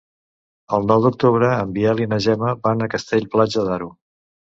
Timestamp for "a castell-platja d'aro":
2.81-3.91